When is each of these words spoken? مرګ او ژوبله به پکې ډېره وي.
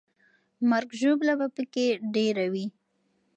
مرګ 0.69 0.89
او 0.93 0.97
ژوبله 0.99 1.33
به 1.39 1.47
پکې 1.55 1.87
ډېره 2.13 2.45
وي. 2.53 2.67